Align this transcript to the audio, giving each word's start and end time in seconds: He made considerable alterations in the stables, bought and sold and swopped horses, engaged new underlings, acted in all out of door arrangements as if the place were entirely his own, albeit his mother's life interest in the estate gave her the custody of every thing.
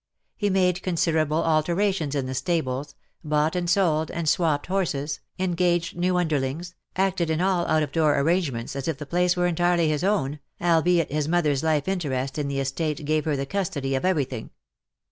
He 0.35 0.49
made 0.49 0.81
considerable 0.81 1.43
alterations 1.43 2.15
in 2.15 2.25
the 2.25 2.33
stables, 2.33 2.95
bought 3.23 3.55
and 3.55 3.69
sold 3.69 4.09
and 4.09 4.27
swopped 4.27 4.65
horses, 4.65 5.19
engaged 5.37 5.95
new 5.95 6.17
underlings, 6.17 6.73
acted 6.95 7.29
in 7.29 7.39
all 7.39 7.67
out 7.67 7.83
of 7.83 7.91
door 7.91 8.17
arrangements 8.17 8.75
as 8.75 8.87
if 8.87 8.97
the 8.97 9.05
place 9.05 9.37
were 9.37 9.45
entirely 9.45 9.89
his 9.89 10.03
own, 10.03 10.39
albeit 10.59 11.11
his 11.11 11.27
mother's 11.27 11.61
life 11.61 11.87
interest 11.87 12.39
in 12.39 12.47
the 12.47 12.59
estate 12.59 13.05
gave 13.05 13.25
her 13.25 13.35
the 13.35 13.45
custody 13.45 13.93
of 13.93 14.03
every 14.03 14.25
thing. 14.25 14.49